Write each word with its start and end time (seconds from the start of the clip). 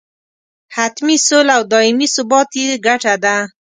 حتمي 0.75 1.17
سوله 1.27 1.53
او 1.57 1.63
دایمي 1.71 2.07
ثبات 2.15 2.49
یې 2.59 2.67
ګټه 2.85 3.13
ده. 3.23 3.35